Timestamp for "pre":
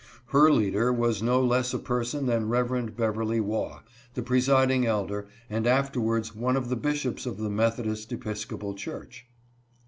4.23-4.41